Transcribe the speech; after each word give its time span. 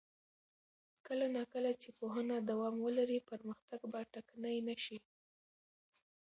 کله 1.07 1.25
نا 1.35 1.43
کله 1.53 1.71
چې 1.81 1.89
پوهنه 1.99 2.35
دوام 2.49 2.75
ولري، 2.85 3.19
پرمختګ 3.29 3.79
به 3.91 3.99
ټکنی 4.13 4.57
نه 4.67 4.75
شي. 4.83 4.97